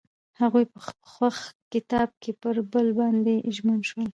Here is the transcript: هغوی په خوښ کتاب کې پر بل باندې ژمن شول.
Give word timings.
هغوی 0.41 0.65
په 0.71 0.79
خوښ 1.13 1.37
کتاب 1.73 2.09
کې 2.21 2.31
پر 2.41 2.55
بل 2.71 2.87
باندې 2.99 3.33
ژمن 3.55 3.79
شول. 3.89 4.09